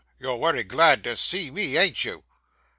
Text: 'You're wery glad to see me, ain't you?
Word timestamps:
'You're 0.17 0.35
wery 0.37 0.63
glad 0.63 1.03
to 1.03 1.15
see 1.15 1.51
me, 1.51 1.77
ain't 1.77 2.03
you? 2.03 2.23